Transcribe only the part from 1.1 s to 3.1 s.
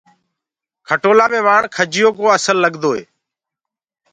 مي وآڻ کجيو ڪو اسل لگدو هي۔